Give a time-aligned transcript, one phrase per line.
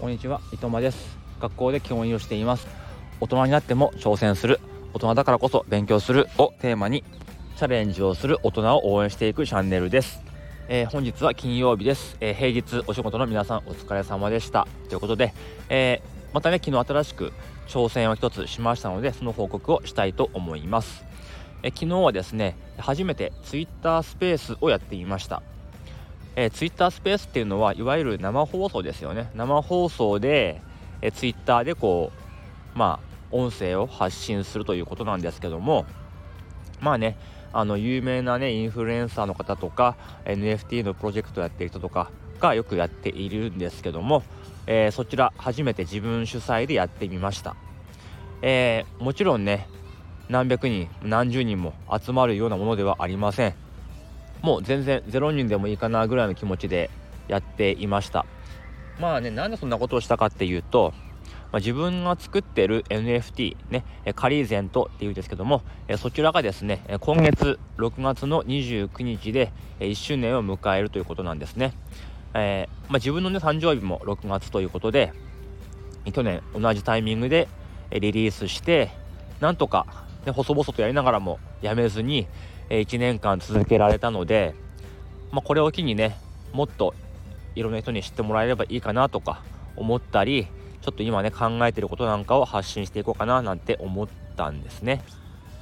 [0.00, 1.18] こんにちは伊藤間です。
[1.40, 2.68] 学校で教員をしています。
[3.20, 4.60] 大人になっても挑戦する
[4.94, 7.02] 大人だからこそ勉強するをテーマに
[7.56, 10.22] チャレンジをする大人を応援していくチャンネルです、
[10.68, 14.68] えー、本日は金曜日です、えー、平日お仕事の皆さんお疲れ様でした。
[14.88, 15.34] ということで、
[15.68, 17.32] えー、またね昨日新しく
[17.66, 21.04] 挑戦を一つしましたのでその報告をしたいと思います。
[21.64, 25.42] え昨日はですね初めて Twitter スペースをやってみました。
[26.40, 29.28] えー、ツイッタースペースっていうのはいわゆる生放送ですよね。
[29.34, 30.62] 生放送で、
[31.02, 32.12] えー、ツイッターでこ
[32.76, 35.84] うまあ音声を発信するということなんですけども。
[36.80, 37.16] まあね
[37.52, 39.96] あの有名なねインフルエンサーの方とか
[40.26, 44.22] NFT のプロジェクトやってる人とかがよくやっているんですけども、
[44.68, 47.56] えー、そちら初めて自分主催でやってみました、
[48.42, 49.66] えー、もちろんね
[50.28, 53.67] 何百人何十人も集まるようなものではありません。
[54.42, 56.90] もう全然0人でもいいかなぐらいの気持ちで
[57.28, 58.26] やっていました。
[58.98, 60.92] まあねなんでそんなことをしたかっていうと、
[61.52, 65.62] まあ、自分が作ってる NFT ねカリーゼントっていうんですけども
[65.98, 71.74] そちらがですね今月6月の29日で1周年を迎えるということなんですね、
[72.34, 75.12] えー、まあ、自分のね誕生日も6月ということで
[76.12, 77.48] 去年同じタイミングで
[77.90, 78.90] リリースして
[79.40, 79.86] なんとか、
[80.26, 82.26] ね、細々とやりながらもやめずに
[82.70, 84.54] え1年間続けられたので、
[85.30, 86.18] まあ、これを機にね
[86.52, 86.94] もっと
[87.54, 89.42] いろんな人に知ってもらえればいいかなとか
[89.76, 90.46] 思ったり
[90.82, 95.02] ちょっと今ね考えてることなんかを発信していこうかななんて思ったんですね。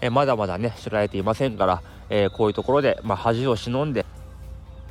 [0.00, 4.04] えまだまだね知られていませんから、えー、こういうところで、まあ、恥を忍んで、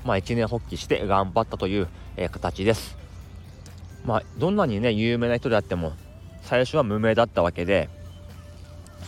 [0.05, 2.97] まあ、一年発起して頑張ったという、えー、形です。
[4.05, 5.93] まあ、どんなにね有名な人であっても
[6.41, 7.89] 最初は無名だったわけで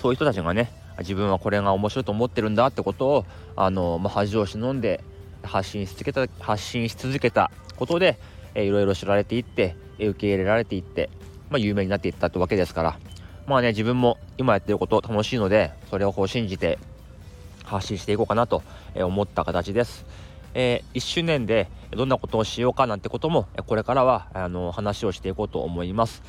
[0.02, 5.04] そういう人たちがね自分はこれが面白いと思ってるんだってことをあの、まあ、恥を忍んで
[5.44, 8.20] 発信し続けた発信し続けたことで、
[8.56, 11.10] いろいろ知られていって、受け入れられていって、
[11.50, 13.00] まあ、有名になっていったってわけですから
[13.48, 16.80] まあね自分も今やってること楽しいのでそれをこう信じて
[17.64, 18.64] 発信していこうかなと
[18.96, 20.06] 思った形です。
[20.54, 26.24] えー、1周年でどんなことをしようかなんてこともこれからはあの話をしていこうと思います。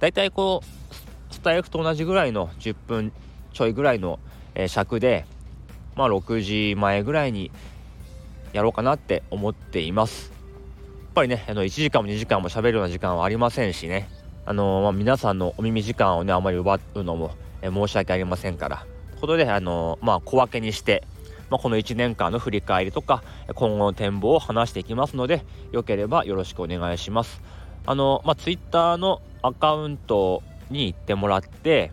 [0.00, 3.12] だいたいこうスタイフと同じぐらいの10分
[3.52, 4.18] ちょいぐらいの、
[4.54, 5.24] え、尺で、
[5.96, 7.50] まあ、6時前ぐらいに
[8.52, 10.30] やろうかなって思っています。
[10.30, 14.08] やっぱりね、あの1時間も2時間も喋るような時間はありませんしね、
[14.46, 17.32] あのー、まあ、皆さんのお耳時間をね、あまり奪うのも、
[17.62, 21.02] え、申し訳ありませんから、ということで、あのー、まあ、小分けにして、
[21.50, 23.22] まあ、この1年間の振り返りとか、
[23.54, 27.42] 今後の展望を話していきますので、よければよろしくお願いします。
[27.86, 31.90] あのまあ、Twitter のアカウントに行ってもらって、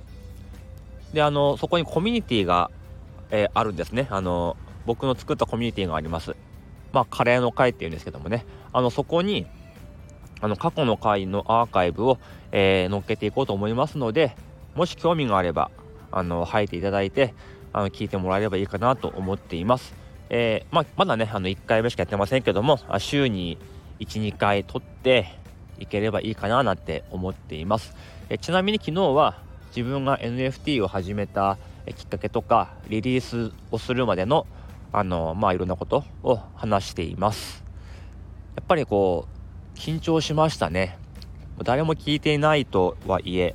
[1.14, 2.72] であのそこにコミュニティが、
[3.32, 4.08] えー、あるんですね。
[4.10, 6.36] あの僕の作ったコミュニティがあります。
[6.94, 8.46] まあカレーの会っていうんですけどもね。
[8.74, 9.48] あのそこに
[10.42, 12.20] あの過去の回のアーカイブを、
[12.52, 14.36] えー、載っけていこうと思いますので
[14.76, 15.72] もし興味があれば
[16.12, 17.34] あの入っていただいて
[17.74, 19.94] あの聞いてもらえればいいかなと思っています、
[20.30, 23.58] えー、まあまだねあの1回目しかやってませんけども週に
[24.00, 25.38] 12回撮って
[25.80, 27.96] いければいいかななんて思っています、
[28.30, 29.42] えちなみに昨日は
[29.76, 31.58] 自分が NFT を始めた
[31.98, 34.48] きっかけとかリリースをするまでの
[34.94, 37.62] あのまあいろんなことを話しています。
[38.56, 39.28] やっぱりこ
[39.76, 40.98] う緊張しましたね。
[41.62, 43.54] 誰も聞いていないとはいえ。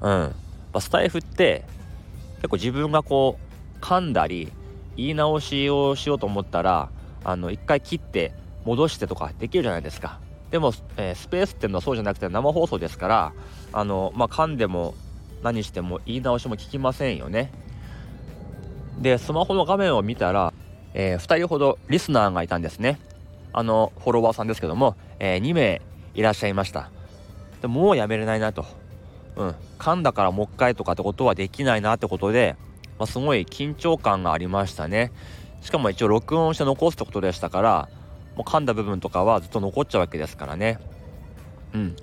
[0.00, 0.34] うん。
[0.80, 1.66] スタイフって
[2.36, 3.38] 結構自分がこ
[3.78, 4.50] う噛んだり
[4.96, 6.88] 言い直しをしようと思ったら
[7.24, 8.32] あの一回切って
[8.64, 10.18] 戻してとかできるじゃないですか。
[10.52, 13.32] でも、えー、スペースっていうのはそうじゃなくて生放送ですから
[13.72, 14.94] あの、まあ、噛んでも
[15.42, 17.50] 何しても言い直しも聞きませんよね。
[19.00, 20.52] でスマホの画面を見たら、
[20.94, 23.00] えー、2人ほどリスナーがいたんですね。
[23.54, 25.82] あのフォロワーさんですけども、えー、2名
[26.14, 26.90] いらっしゃいました。
[27.62, 28.66] でもうやめれないなと、
[29.36, 32.56] うん、噛んだからもう一回とかってことはできないなってことで、
[32.98, 35.12] まあ、すごい緊張感がありましたね。
[35.62, 37.88] しかも一応録音して残すってことでしたから
[38.36, 40.78] もう噛んだ部分とかはずっと残っちゃうわけですからね。
[41.74, 41.96] うん。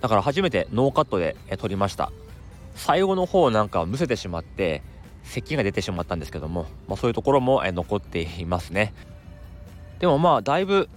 [0.00, 2.12] だから初めてノーカットで撮りました。
[2.74, 4.82] 最後の方なんかむせてしまって
[5.22, 8.92] 咳が出てしまったんですけども、まあ、そういうところも残っていますね。
[9.98, 10.88] でもまあだいぶ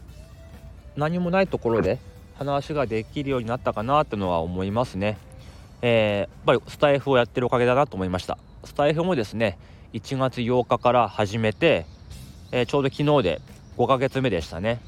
[0.95, 2.00] 何もないところで
[2.36, 5.18] 話ができるようになったかなっていうのは思いますね。
[5.81, 8.38] えー、やっぱりスタイフをやってるおかげだなと思いました。
[8.63, 9.57] スタイフもですね
[9.94, 11.86] 1月8日から始めて、
[12.51, 13.42] えー、ちょうど昨日で
[13.77, 14.81] 5ヶ月目でしたね、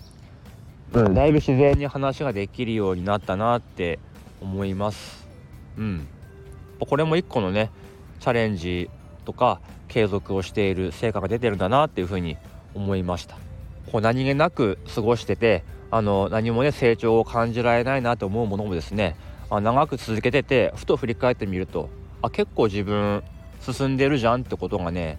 [0.93, 3.99] うん、だいぶ自然に話ができるようになったなって
[4.41, 5.27] 思います。
[5.77, 6.07] うん。
[6.79, 7.71] これも一個のね
[8.19, 8.89] チャレンジ
[9.25, 12.37] とか継続をしている成果が出てるんだなっていうふうに
[12.73, 13.37] 思いました。
[13.91, 19.15] こう何気なく過ごしててあの何もね成長を感じられないなと思うものもですね
[19.49, 21.89] あ長く続けててふと振り返ってみると
[22.21, 23.23] あ結構自分
[23.61, 25.17] 進んでるじゃんってことがね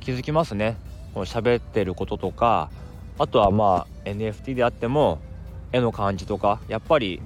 [0.00, 0.76] 気づきますね。
[1.14, 2.70] この喋ってることとか
[3.18, 5.18] あとはまあ NFT であっても
[5.72, 7.20] 絵の感じとかやっぱり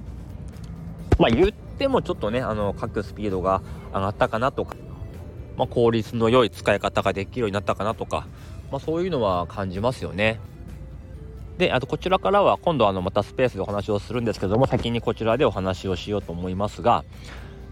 [1.19, 3.61] まあ言ってもちょっとねあの書くスピードが
[3.93, 4.75] 上がったかなとか、
[5.57, 8.27] まあ、効率の良い使い方ができるようになったかなとか、
[8.71, 10.39] まあ、そういうのは感じますよね。
[11.57, 17.05] であとこちらからは今度あのまたスペースでお話をするんですけども先にこちらでお話をしようと思いますが、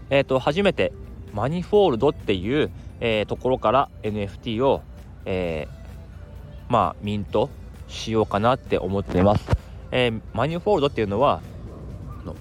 [0.08, 0.92] えー、と初めて
[1.32, 2.70] マニフォールドっていう、
[3.00, 4.82] えー、ところから NFT を、
[5.24, 7.50] えー、まあミント
[7.92, 9.44] しようかなって思ってます。
[9.90, 11.42] えー、マニフォールドっていうのは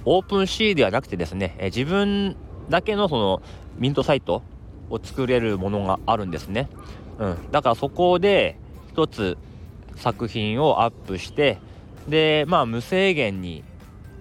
[0.06, 2.36] オープンシーではなくてですね、え自分
[2.70, 3.42] だけのその
[3.78, 4.44] ミントサイト
[4.90, 6.70] を作れるものがあるんですね。
[7.20, 8.58] うん、だからそこで
[8.92, 9.38] 一つ
[9.96, 11.60] 作品をアップして
[12.08, 13.64] でまあ無制限に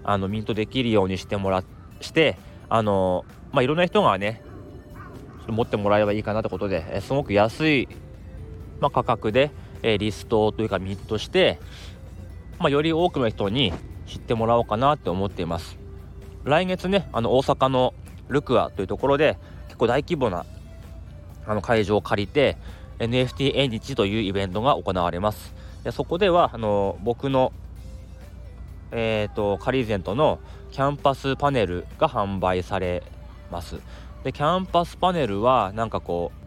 [0.05, 1.63] あのミントできるようにしてもら
[2.01, 2.37] して
[2.69, 4.43] あのまあいろんな人がね
[5.51, 7.89] 持ってもらえばいいかなってことで、すごく安い、
[8.81, 9.51] まあ、価格で、
[9.83, 11.59] えリストというかミントして、
[12.59, 13.73] まあ、より多くの人に
[14.07, 15.79] 知ってもらおうかなって思っています。
[16.45, 17.95] 来月ねあの大阪の
[18.29, 20.47] ルクアというところで結構大規模な
[21.47, 22.57] あの会場を借りて
[22.99, 25.55] NFT 縁日というイベントが行われます。
[25.85, 27.53] でそこではあの僕の
[28.93, 30.41] えーと、カリーゼントの
[30.73, 33.03] キャンパスパネルが販売され
[33.51, 33.81] ます。
[34.25, 36.40] でキャンパスパネルはなんかこう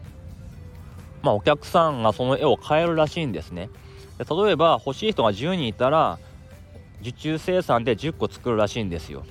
[1.24, 3.70] まあお客さんがその絵を買えるらしいんですね。
[4.20, 6.20] で例えば欲しい人が10人いたら
[7.02, 9.24] 受注生産で10個作るらしいんですよ。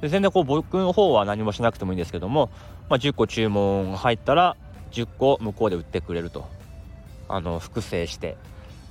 [0.00, 2.50] で全然こう僕の方は何もしなくてもいいんですけども、
[2.88, 4.56] まあ、10個注文が入ったら
[4.92, 6.46] 10個向こうで売ってくれると。
[7.28, 8.36] あの複製して。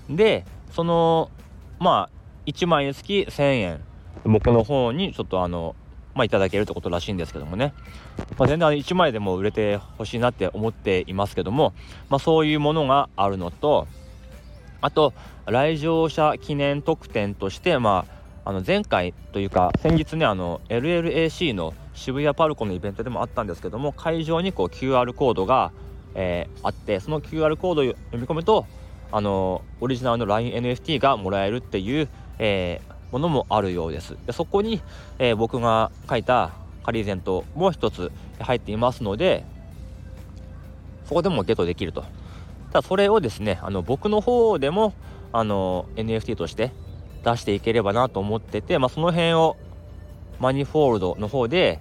[0.10, 1.32] でその
[1.80, 3.82] まあ1枚につき1000円。
[4.24, 5.76] 僕の方にちょっとあの
[6.16, 7.74] まあいただけるってことらしいんですけどもね、
[8.38, 11.74] まあ、全然1枚でも売れてほしいなって思っていますけども、
[12.10, 13.88] まあ、そういうものがあるのと
[14.82, 15.14] あと
[15.46, 18.06] 来場者記念特典として、ま
[18.44, 25.72] あ、あの前回というか先日ねの LLAC の渋谷パルコのイベントでもあったんですけども会場にこう QR コードが、
[26.14, 28.66] えー、あってその QR コードを読み込むと
[29.12, 34.18] あのオリジナルの LINENFT がもらえるっていう、えー、ものもあるようです。
[34.26, 34.82] でそこに、
[35.20, 36.52] えー、僕が書いた
[36.84, 39.44] カリーゼントも一つ入っていますので
[41.06, 42.04] そこでもゲットできると。
[42.72, 44.94] ただそれをですねあの僕の方でも
[45.32, 46.72] あの NFT として
[47.24, 49.58] 出していければなと思ってて、まあ、その辺を
[50.40, 51.80] マニフォールドの方で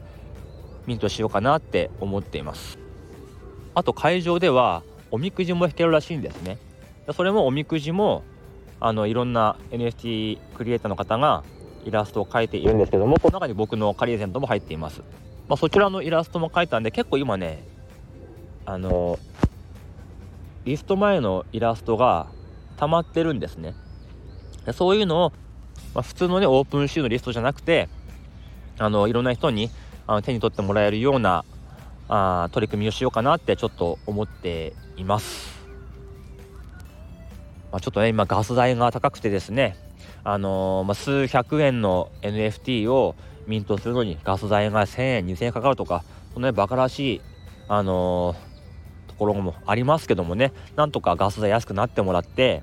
[0.87, 2.79] ミントしようかなって思っています。
[3.75, 6.59] あと会場ではおみくじも引けるらしいんですね。
[7.15, 8.23] それもおみくじも
[8.85, 11.43] あのいろんな NFT クリエイターの方が
[11.87, 15.01] イラストを描いているんですけどもこの中に僕のカリーゼントも入っています、
[15.49, 17.65] まあ、そちらのイラストも描いたんで結構今ね
[18.67, 19.19] あの
[20.67, 22.27] リスト前のイラストが
[22.77, 23.75] 溜まってるんですね。
[24.75, 25.33] そういうのを、
[25.95, 27.89] まあ、普通のねオープンシーのリストじゃなくて
[28.79, 29.71] あのいろんな人に
[30.07, 31.47] あの手に取ってもらえるような
[32.09, 35.54] あ取り組みをしようかなってちょっと思っています、
[37.75, 39.77] まあ、ちょっとね今ガス代が高くてですね
[40.23, 43.17] あのー、まあ、数百円の NFT を
[43.49, 47.21] ミントするのにガス代が1000円2000円かかるとかそのねバカらしい
[47.67, 48.55] あのー
[49.09, 52.63] ところもありますけどもねなんとかガス代安くなってもらって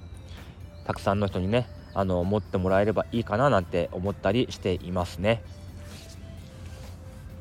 [0.85, 5.43] たくさんの人にねあの持ってもらえればいいかななんて思ったりしていますね。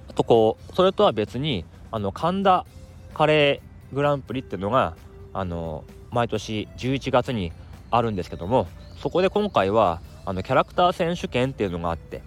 [0.09, 2.67] あとこうそれとは別にあの神田
[3.15, 4.97] カレーグランプリっていうのが
[5.33, 7.53] あの毎年11月に
[7.91, 8.67] あるんですけども
[9.01, 12.23] そこで今回はあのキャラクター選手権っていうのがあって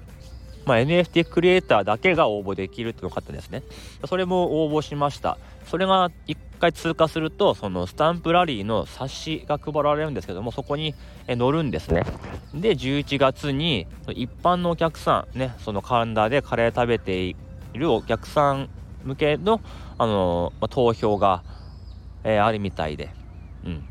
[0.65, 3.63] まあ、NFT クリエイターだけが応募できるっていうのがあったんですね。
[4.07, 5.37] それも応募しました。
[5.65, 10.95] それが1回通過すると、そのスタンプラリーの冊子が配られるんですけども、そこに
[11.27, 12.03] 乗るんですね。
[12.53, 17.35] で、11月に一般のお客さん、ね、そのカレンダーでカレー食べてい
[17.73, 18.69] るお客さん
[19.03, 19.59] 向けの、
[19.97, 21.43] あのまあ、投票が、
[22.23, 23.09] えー、あるみたいで、
[23.65, 23.83] うん。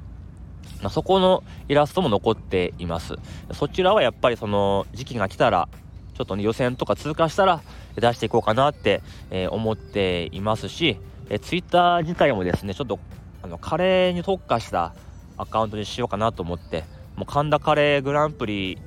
[0.80, 3.16] まあ、そこのイラストも残っています。
[3.52, 5.68] そちらはやっぱりその時期が来たら
[6.14, 7.62] ちょっとね予選とか通過したら
[7.96, 10.98] 出していこうかなって、えー、思っていますし、
[11.30, 12.98] えー、ツイッター自体もですねちょっと
[13.42, 14.94] あのカレーに特化した
[15.36, 16.84] アカウントにしようかなと思って
[17.16, 18.78] もう神田カレーグランプリ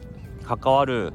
[0.43, 1.13] 関わる、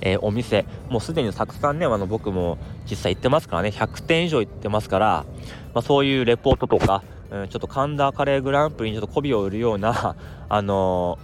[0.00, 5.26] えー、お店もうすでにたくさんねあの僕も実際行ってますからね100店以上行ってますから、
[5.74, 10.16] まあ、そういうレポートとか、うん、ちょっと神田カレーグランプリにちょっと媚びを売るような
[10.48, 11.18] あの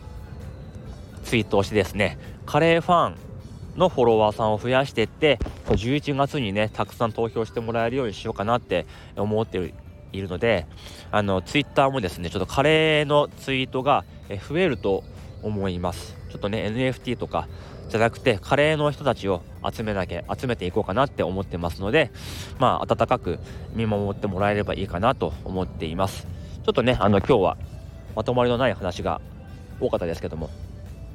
[1.25, 3.17] ツイートをしてですねカレーファン
[3.77, 9.73] のフォロワーさんを増やしていって11月にねたくさん投票してもらえるようにしようかなって思って
[10.13, 10.67] いるので
[11.11, 14.05] あのツイッターもですねちょっとカレーのツイートが
[14.49, 15.05] 増えると
[15.43, 16.17] 思います。
[16.31, 17.47] ちょっとね NFT とか
[17.93, 22.11] じゃなくてカレーの人たちを集めなきゃ集めていこうかなって思ってますので
[22.59, 23.39] まあ温かく
[23.75, 26.27] 見守ってもらえればいいかなと思っています。
[26.65, 27.59] ちょっとねあの今日は
[28.17, 29.21] まとまりのない話が
[29.79, 30.49] 多かったですけども、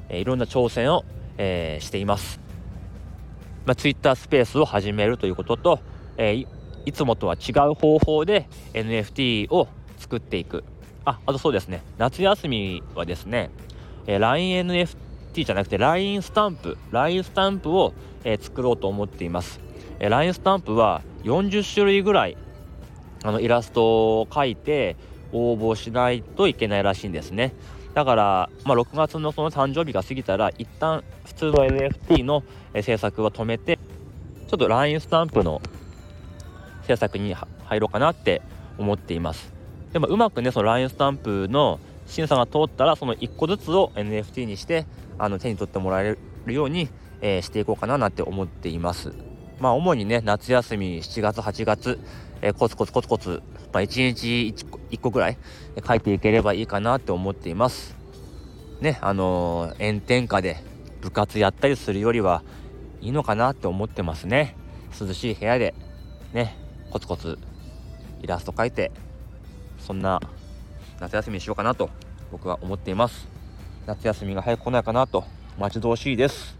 [0.08, 1.04] えー、いろんな挑戦を、
[1.36, 2.38] えー、しています。
[3.66, 5.80] まあ、Twitter スペースを始めるということと、
[6.16, 6.46] えー、
[6.86, 9.66] いつもとは違う方法で NFT を
[9.96, 10.62] 作っていく。
[11.04, 11.82] ああとそうですね。
[11.98, 13.50] 夏休みはですね、
[14.06, 17.94] えー、LINENFT T じゃなくて LINE スタンプ LINE スタンプを、
[18.24, 19.60] えー、作ろうと思っています、
[20.00, 22.36] えー、LINE スタンプは40種類ぐらい
[23.24, 24.96] あのイラストを描いて
[25.32, 27.54] 応募しないといけないらしいんですね。
[27.94, 32.44] だから、まあ、6月のその誕生日が過ぎたら一旦普通の NFT の
[32.80, 33.78] 制作は止めて
[34.46, 35.60] ちょっと LINE スタンプの
[36.86, 38.40] 制作に入ろうかなって
[38.78, 39.52] 思っています。
[39.92, 44.86] でもうまくねその LINE スタンプの審査が通ったらその1個ずつを NFT にして
[45.18, 46.88] あの手に取ってもらえるように、
[47.20, 49.12] えー、していこうかななんて思っています。
[49.60, 51.98] まあ主にね夏休み7月8月、
[52.40, 55.38] えー、コツコツコツコツ、まあ、1日 1, 1個ぐらい
[55.86, 57.96] 書いていければいいかなって思っています。
[58.80, 60.56] ねあのー、炎天下で
[61.00, 62.42] 部活やったりするよりは
[63.00, 64.56] いいのかなって思ってますね。
[64.98, 65.74] 涼しい部屋で
[66.32, 66.56] ね
[66.90, 67.38] コツコツ
[68.22, 68.90] イラスト描いて
[69.78, 70.20] そんな
[71.00, 71.90] 夏休みにしようかなと
[72.30, 73.28] 僕は思っています。
[73.86, 75.24] 夏休みが早く来ないかなと
[75.58, 76.58] 待ち遠しいです。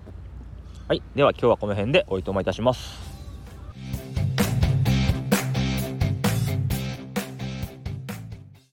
[0.86, 1.02] はい。
[1.14, 3.07] では今日はこの辺でおいとまいたします。